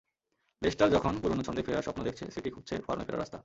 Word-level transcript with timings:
Leicester 0.61 0.89
যখন 0.89 1.13
পুরোনো 1.21 1.43
ছন্দে 1.43 1.61
ফেরার 1.61 1.81
স্বপ্ন 1.81 2.01
দেখছে, 2.03 2.23
সিটি 2.31 2.49
খুঁজছে 2.49 2.75
ফর্মে 2.87 3.05
ফেরার 3.05 3.21
রাস্তা। 3.21 3.37